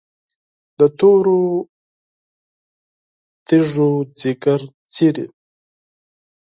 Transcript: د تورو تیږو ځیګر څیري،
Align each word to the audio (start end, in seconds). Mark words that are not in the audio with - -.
د 0.77 0.79
تورو 0.97 1.39
تیږو 3.47 3.91
ځیګر 4.19 4.61
څیري، 4.93 5.25